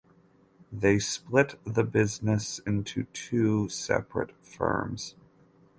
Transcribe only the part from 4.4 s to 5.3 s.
firms.